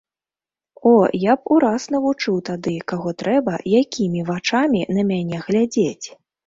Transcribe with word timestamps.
О, 0.91 0.93
я 1.31 1.35
б 1.41 1.53
ураз 1.55 1.85
навучыў 1.97 2.41
тады, 2.49 2.75
каго 2.93 3.09
трэба, 3.23 3.53
якімі 3.85 4.29
вачамі 4.35 4.81
на 4.99 5.11
мяне 5.13 5.37
глядзець! 5.51 6.07